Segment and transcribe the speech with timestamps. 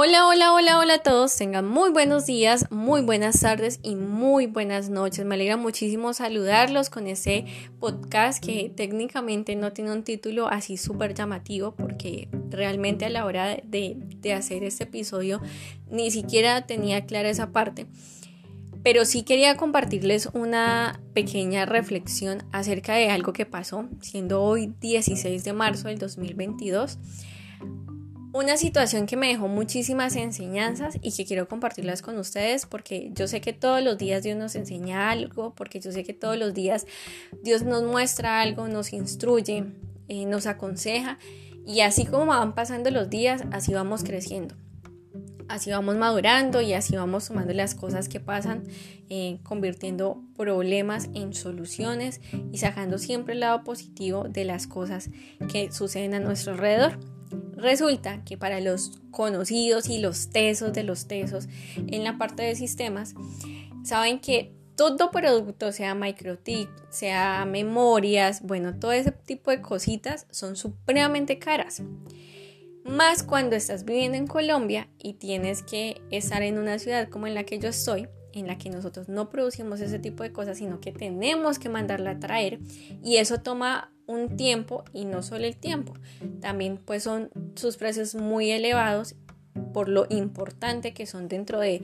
[0.00, 1.34] Hola, hola, hola, hola a todos.
[1.34, 5.26] Tengan muy buenos días, muy buenas tardes y muy buenas noches.
[5.26, 7.46] Me alegra muchísimo saludarlos con ese
[7.80, 13.56] podcast que técnicamente no tiene un título así súper llamativo porque realmente a la hora
[13.64, 15.40] de, de, hacer este episodio
[15.90, 17.86] ni siquiera tenía clara esa parte.
[18.84, 25.42] Pero sí quería compartirles una pequeña reflexión acerca de algo que pasó, siendo hoy 16
[25.42, 27.00] de marzo del 2022
[28.32, 33.26] una situación que me dejó muchísimas enseñanzas y que quiero compartirlas con ustedes porque yo
[33.26, 36.54] sé que todos los días Dios nos enseña algo, porque yo sé que todos los
[36.54, 36.86] días
[37.42, 39.64] Dios nos muestra algo, nos instruye,
[40.08, 41.18] eh, nos aconseja
[41.66, 44.54] y así como van pasando los días, así vamos creciendo.
[45.48, 48.64] Así vamos madurando y así vamos tomando las cosas que pasan,
[49.08, 52.20] eh, convirtiendo problemas en soluciones
[52.52, 55.08] y sacando siempre el lado positivo de las cosas
[55.50, 56.98] que suceden a nuestro alrededor.
[57.56, 62.54] Resulta que para los conocidos y los tesos de los tesos en la parte de
[62.54, 63.14] sistemas,
[63.82, 70.54] saben que todo producto, sea microtip, sea memorias, bueno, todo ese tipo de cositas son
[70.54, 71.82] supremamente caras.
[72.84, 77.34] Más cuando estás viviendo en Colombia y tienes que estar en una ciudad como en
[77.34, 78.08] la que yo estoy,
[78.38, 82.12] en la que nosotros no producimos ese tipo de cosas, sino que tenemos que mandarla
[82.12, 82.58] a traer
[83.02, 85.94] y eso toma un tiempo y no solo el tiempo,
[86.40, 89.16] también pues son sus precios muy elevados
[89.72, 91.82] por lo importante que son dentro de,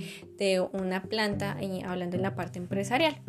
[0.73, 3.21] una planta, hablando en la parte empresarial.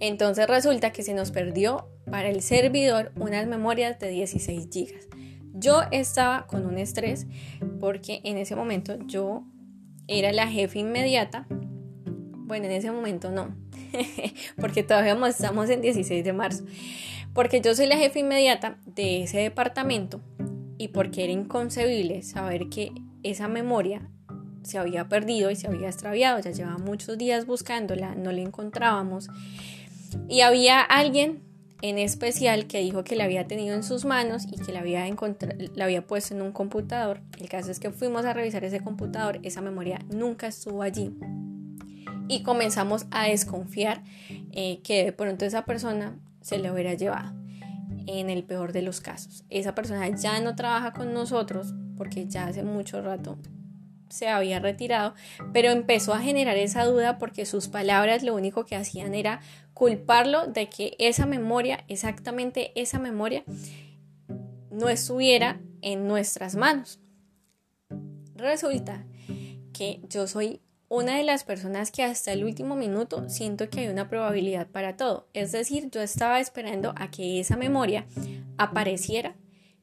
[0.00, 5.06] Entonces resulta que se nos perdió para el servidor unas memorias de 16 gigas.
[5.52, 7.26] Yo estaba con un estrés
[7.80, 9.44] porque en ese momento yo
[10.08, 11.46] era la jefa inmediata.
[12.50, 13.54] Bueno, en ese momento no,
[14.60, 16.64] porque todavía estamos en 16 de marzo.
[17.32, 20.20] Porque yo soy la jefa inmediata de ese departamento
[20.76, 22.90] y porque era inconcebible saber que
[23.22, 24.02] esa memoria
[24.64, 29.28] se había perdido y se había extraviado, ya llevaba muchos días buscándola, no la encontrábamos.
[30.28, 31.44] Y había alguien
[31.82, 35.06] en especial que dijo que la había tenido en sus manos y que la había,
[35.76, 37.20] la había puesto en un computador.
[37.38, 41.14] El caso es que fuimos a revisar ese computador, esa memoria nunca estuvo allí
[42.30, 44.04] y comenzamos a desconfiar
[44.52, 47.34] eh, que de pronto esa persona se le hubiera llevado
[48.06, 49.44] en el peor de los casos.
[49.50, 53.36] Esa persona ya no trabaja con nosotros porque ya hace mucho rato
[54.10, 55.14] se había retirado,
[55.52, 59.40] pero empezó a generar esa duda porque sus palabras lo único que hacían era
[59.74, 63.42] culparlo de que esa memoria, exactamente esa memoria,
[64.70, 67.00] no estuviera en nuestras manos.
[68.36, 69.04] Resulta
[69.72, 73.88] que yo soy una de las personas que hasta el último minuto siento que hay
[73.88, 75.28] una probabilidad para todo.
[75.34, 78.06] Es decir, yo estaba esperando a que esa memoria
[78.58, 79.36] apareciera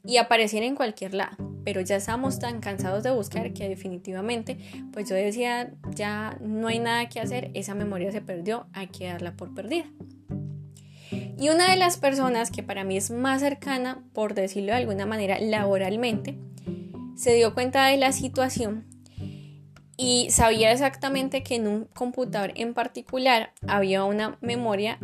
[0.04, 1.38] y apareciera en cualquier lado.
[1.64, 4.58] Pero ya estamos tan cansados de buscar que definitivamente,
[4.92, 9.08] pues yo decía, ya no hay nada que hacer, esa memoria se perdió, hay que
[9.08, 9.86] darla por perdida.
[11.40, 15.06] Y una de las personas que para mí es más cercana, por decirlo de alguna
[15.06, 16.38] manera, laboralmente,
[17.16, 18.87] se dio cuenta de la situación
[19.98, 25.00] y sabía exactamente que en un computador en particular había una memoria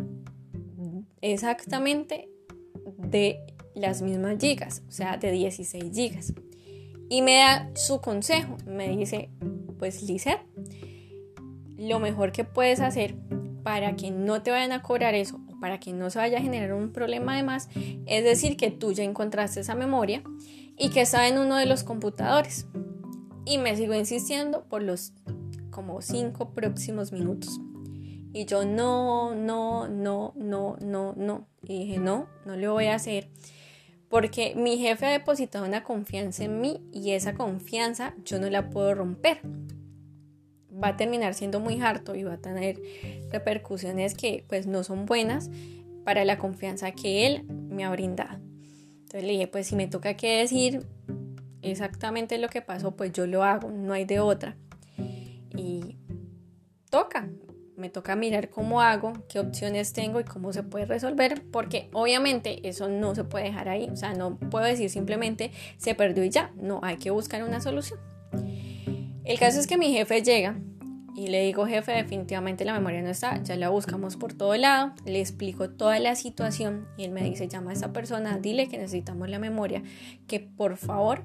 [1.20, 2.28] exactamente
[2.98, 3.40] de
[3.74, 6.32] las mismas gigas, o sea, de 16 gigas.
[7.08, 9.30] Y me da su consejo, me dice,
[9.78, 10.40] pues Lizeth,
[11.76, 13.16] lo mejor que puedes hacer
[13.62, 16.42] para que no te vayan a cobrar eso o para que no se vaya a
[16.42, 17.68] generar un problema de más,
[18.06, 20.22] es decir, que tú ya encontraste esa memoria
[20.78, 22.66] y que está en uno de los computadores.
[23.44, 25.12] Y me sigo insistiendo por los
[25.70, 27.60] como cinco próximos minutos.
[28.32, 31.48] Y yo no, no, no, no, no, no.
[31.62, 33.28] Y dije, no, no lo voy a hacer.
[34.08, 38.70] Porque mi jefe ha depositado una confianza en mí y esa confianza yo no la
[38.70, 39.40] puedo romper.
[40.72, 42.80] Va a terminar siendo muy harto y va a tener
[43.30, 45.50] repercusiones que pues no son buenas
[46.04, 48.38] para la confianza que él me ha brindado.
[49.00, 50.86] Entonces le dije, pues si me toca que decir,
[51.70, 54.56] exactamente lo que pasó, pues yo lo hago, no hay de otra.
[55.56, 55.96] Y
[56.90, 57.28] toca,
[57.76, 62.68] me toca mirar cómo hago, qué opciones tengo y cómo se puede resolver, porque obviamente
[62.68, 66.30] eso no se puede dejar ahí, o sea, no puedo decir simplemente se perdió y
[66.30, 67.98] ya, no, hay que buscar una solución.
[69.24, 70.56] El caso es que mi jefe llega
[71.16, 74.92] y le digo, jefe, definitivamente la memoria no está, ya la buscamos por todo lado,
[75.04, 78.78] le explico toda la situación y él me dice, llama a esa persona, dile que
[78.78, 79.82] necesitamos la memoria,
[80.26, 81.24] que por favor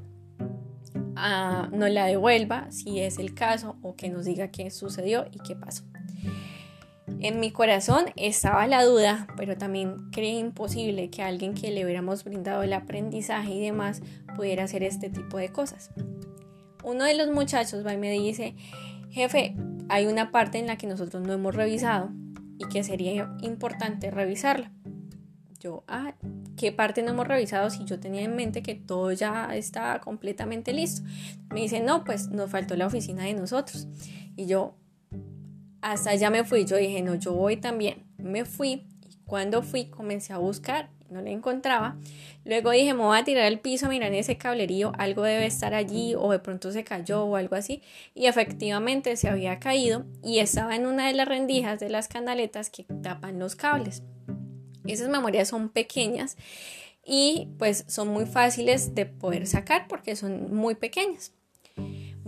[1.71, 5.55] no la devuelva si es el caso o que nos diga qué sucedió y qué
[5.55, 5.83] pasó.
[7.21, 12.23] En mi corazón estaba la duda, pero también creí imposible que alguien que le hubiéramos
[12.23, 14.01] brindado el aprendizaje y demás
[14.35, 15.91] pudiera hacer este tipo de cosas.
[16.83, 18.55] uno de los muchachos va y me dice,
[19.09, 19.55] jefe,
[19.89, 22.09] hay una parte en la que nosotros no hemos revisado
[22.57, 24.71] y que sería importante revisarla.
[25.59, 26.15] Yo, ah,
[26.55, 30.71] ¿qué parte no hemos revisado si yo tenía en mente que todo ya está completamente
[30.71, 31.01] listo?
[31.53, 33.87] Me dice, no, pues nos faltó la oficina de nosotros.
[34.37, 34.75] Y yo,
[35.81, 36.63] hasta allá me fui.
[36.63, 38.05] Yo dije, no, yo voy también.
[38.17, 41.97] Me fui y cuando fui comencé a buscar, no le encontraba.
[42.45, 46.15] Luego dije, me voy a tirar al piso, mirar ese cablerío, algo debe estar allí
[46.15, 47.81] o de pronto se cayó o algo así.
[48.13, 52.69] Y efectivamente se había caído y estaba en una de las rendijas de las canaletas
[52.69, 54.03] que tapan los cables.
[54.91, 56.37] Esas memorias son pequeñas
[57.05, 61.33] y pues son muy fáciles de poder sacar porque son muy pequeñas.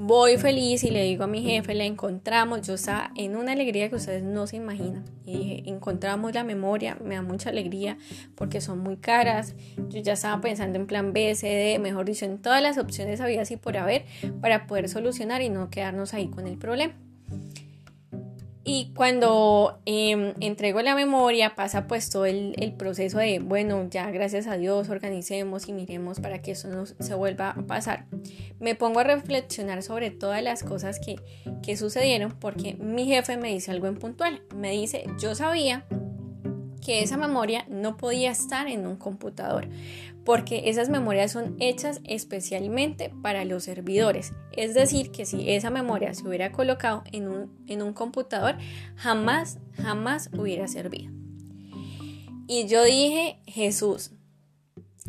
[0.03, 3.87] Voy feliz y le digo a mi jefe, la encontramos, yo estaba en una alegría
[3.89, 5.05] que ustedes no se imaginan.
[5.25, 7.99] Y dije, encontramos la memoria, me da mucha alegría
[8.35, 9.53] porque son muy caras.
[9.89, 13.21] Yo ya estaba pensando en plan B, C, D, mejor dicho, en todas las opciones
[13.21, 14.05] había así por haber
[14.41, 16.95] para poder solucionar y no quedarnos ahí con el problema.
[18.63, 24.45] Y cuando em, entrego la memoria pasa pues todo el, proceso de, bueno, ya gracias
[24.45, 28.05] a Dios organicemos y miremos para que eso no se vuelva a pasar.
[28.59, 31.15] Me pongo a reflexionar sobre todas las cosas que,
[31.63, 34.43] que sucedieron porque mi jefe me dice algo en puntual.
[34.55, 35.85] Me dice, yo sabía
[36.81, 39.69] que esa memoria no podía estar en un computador,
[40.23, 44.33] porque esas memorias son hechas especialmente para los servidores.
[44.51, 48.55] Es decir, que si esa memoria se hubiera colocado en un, en un computador,
[48.95, 51.11] jamás, jamás hubiera servido.
[52.47, 54.11] Y yo dije, Jesús,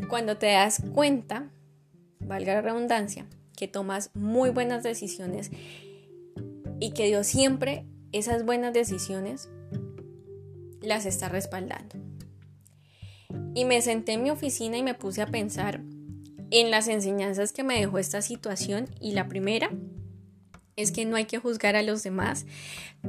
[0.07, 1.51] cuando te das cuenta,
[2.19, 3.25] valga la redundancia,
[3.55, 5.51] que tomas muy buenas decisiones
[6.79, 9.49] y que Dios siempre esas buenas decisiones
[10.81, 11.95] las está respaldando.
[13.53, 15.81] Y me senté en mi oficina y me puse a pensar
[16.51, 19.69] en las enseñanzas que me dejó esta situación y la primera
[20.75, 22.45] es que no hay que juzgar a los demás.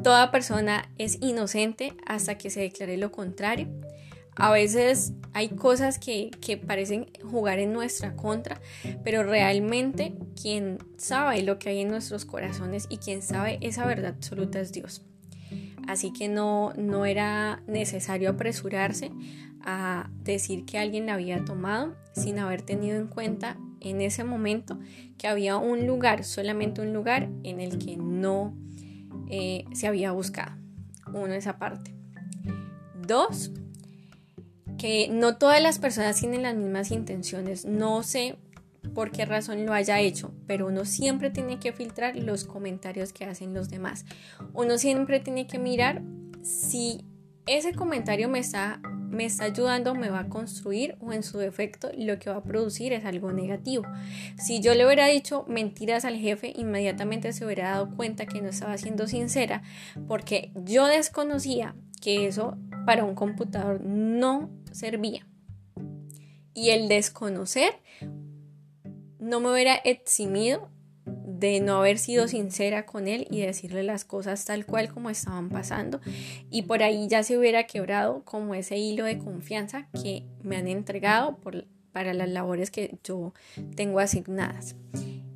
[0.02, 3.69] Toda persona es inocente hasta que se declare lo contrario.
[4.37, 8.61] A veces hay cosas que, que, parecen jugar en nuestra contra,
[9.05, 14.14] pero realmente quien sabe lo que hay en nuestros corazones y quien sabe esa verdad
[14.17, 15.02] absoluta es Dios
[15.88, 19.11] así que no, no era necesario apresurarse
[19.61, 24.79] a decir que alguien la había tomado sin haber tenido en cuenta en ese momento
[25.19, 28.56] que había un lugar, solamente un lugar en el que no
[29.29, 30.56] eh, se había buscado.
[31.12, 31.94] Uno, esa parte.
[33.06, 33.53] Dos,
[34.79, 37.65] que no todas las personas tienen las mismas intenciones.
[37.65, 38.37] No sé
[38.94, 43.25] por qué razón lo haya hecho, pero uno siempre tiene que filtrar los comentarios que
[43.25, 44.05] hacen los demás.
[44.53, 46.03] Uno siempre tiene que mirar
[46.43, 47.05] si
[47.47, 48.81] ese comentario me está,
[49.14, 52.43] me está ayudando, me va a construir o en su defecto lo que va a
[52.43, 53.84] producir es algo negativo.
[54.38, 58.49] Si yo le hubiera dicho mentiras al jefe, inmediatamente se hubiera dado cuenta que no
[58.49, 59.62] estaba siendo sincera
[60.08, 65.26] porque yo desconocía que eso para un computador no servía.
[66.52, 67.72] Y el desconocer
[69.19, 70.69] no me hubiera eximido
[71.44, 75.50] de no haber sido sincera con él y decirle las cosas tal cual como estaban
[75.50, 76.00] pasando.
[76.50, 80.69] Y por ahí ya se hubiera quebrado como ese hilo de confianza que me han
[80.69, 81.38] entregado
[81.93, 83.35] para las labores que yo
[83.76, 84.76] tengo asignadas.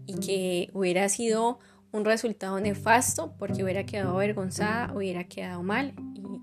[0.07, 1.59] Y que hubiera sido
[1.93, 5.95] un resultado nefasto porque hubiera quedado avergonzada, hubiera quedado mal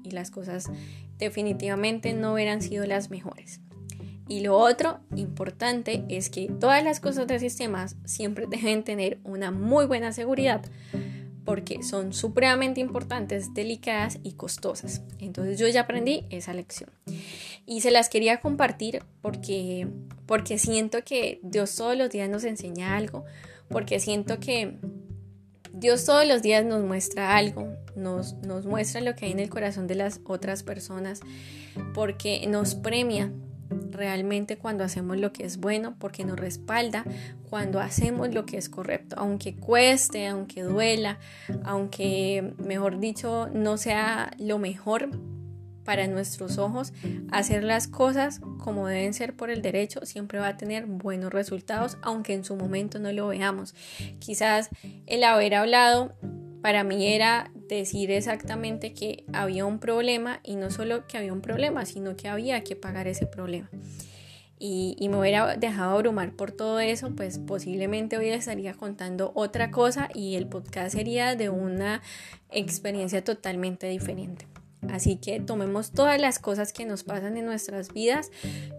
[0.03, 0.69] y las cosas
[1.17, 3.61] definitivamente no hubieran sido las mejores.
[4.27, 9.51] Y lo otro importante es que todas las cosas de sistemas siempre deben tener una
[9.51, 10.63] muy buena seguridad
[11.45, 15.03] porque son supremamente importantes, delicadas y costosas.
[15.19, 16.89] Entonces yo ya aprendí esa lección.
[17.67, 19.87] Y se las quería compartir porque,
[20.25, 23.25] porque siento que Dios todos los días nos enseña algo,
[23.69, 24.79] porque siento que
[25.71, 29.49] Dios todos los días nos muestra algo, nos, nos muestra lo que hay en el
[29.49, 31.21] corazón de las otras personas,
[31.93, 33.31] porque nos premia
[33.69, 37.05] realmente cuando hacemos lo que es bueno porque nos respalda
[37.49, 41.19] cuando hacemos lo que es correcto, aunque cueste, aunque duela,
[41.63, 45.09] aunque mejor dicho no sea lo mejor
[45.83, 46.93] para nuestros ojos,
[47.31, 51.97] hacer las cosas como deben ser por el derecho siempre va a tener buenos resultados,
[52.01, 53.75] aunque en su momento no lo veamos.
[54.19, 54.69] Quizás
[55.05, 56.15] el haber hablado
[56.61, 61.41] para mí era decir exactamente que había un problema y no solo que había un
[61.41, 63.69] problema, sino que había que pagar ese problema.
[64.57, 70.09] Y, me hubiera dejado abrumar por todo eso, pues posiblemente hoy estaría contando otra cosa
[70.13, 72.01] y el podcast sería de una
[72.51, 74.47] experiencia totalmente diferente.
[74.89, 78.31] Así que tomemos todas las cosas que nos pasan en nuestras vidas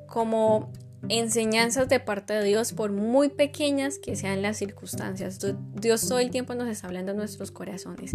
[0.07, 0.73] como
[1.09, 5.39] enseñanzas de parte de Dios, por muy pequeñas que sean las circunstancias.
[5.75, 8.13] Dios todo el tiempo nos está hablando en nuestros corazones.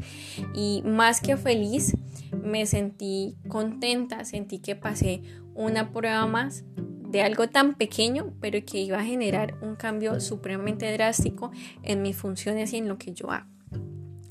[0.54, 1.96] Y más que feliz,
[2.44, 5.22] me sentí contenta, sentí que pasé
[5.54, 10.92] una prueba más de algo tan pequeño, pero que iba a generar un cambio supremamente
[10.94, 11.52] drástico
[11.84, 13.48] en mis funciones y en lo que yo hago.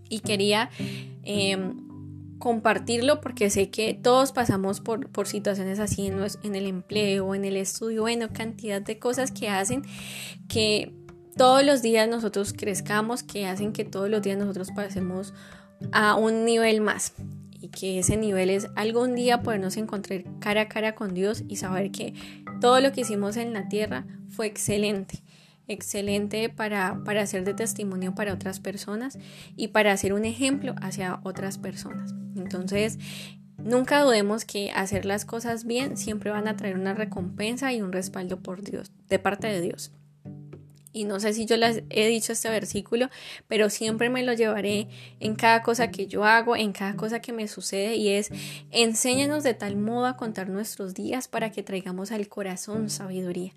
[0.09, 0.71] Y quería...
[1.23, 1.90] Em,
[2.41, 7.45] compartirlo porque sé que todos pasamos por, por situaciones así en, en, el empleo, en
[7.45, 9.85] el estudio, bueno, cantidad de cosas que hacen
[10.49, 10.93] que
[11.37, 15.33] todos los días nosotros crezcamos, que hacen que todos los días nosotros pasemos
[15.93, 17.13] a un nivel más
[17.61, 21.57] y que ese nivel es algún día podernos encontrar cara a cara con Dios y
[21.57, 22.15] saber que
[22.61, 25.23] todo lo que hicimos en la tierra fue excelente
[25.71, 29.19] excelente para, para ser de testimonio para otras personas
[29.57, 32.15] y para ser un ejemplo hacia otras personas.
[32.37, 32.99] Entonces,
[33.59, 37.93] nunca dudemos que hacer las cosas bien siempre van a traer una recompensa y un
[37.93, 39.93] respaldo por Dios, de parte de Dios.
[40.93, 43.09] Y no sé si yo les he dicho este versículo,
[43.47, 44.89] pero siempre me lo llevaré
[45.21, 48.31] en cada cosa que yo hago, en cada cosa que me sucede, y es,
[48.73, 53.53] enséñanos de tal modo a contar nuestros días para que traigamos al corazón sabiduría.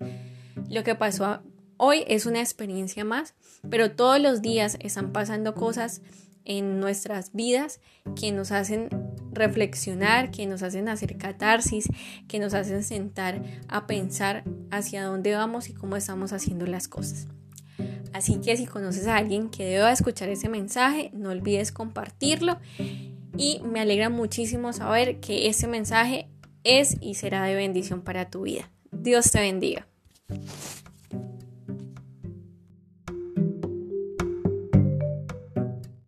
[0.68, 1.40] Lo que pasó
[1.76, 3.34] Hoy es una experiencia más,
[3.68, 6.02] pero todos los días están pasando cosas
[6.44, 7.80] en nuestras vidas
[8.18, 8.88] que nos hacen
[9.32, 11.88] reflexionar, que nos hacen hacer catarsis,
[12.28, 17.26] que nos hacen sentar a pensar hacia dónde vamos y cómo estamos haciendo las cosas.
[18.12, 22.58] Así que si conoces a alguien que deba escuchar ese mensaje, no olvides compartirlo
[23.36, 26.28] y me alegra muchísimo saber que ese mensaje
[26.62, 28.70] es y será de bendición para tu vida.
[28.92, 29.88] Dios te bendiga.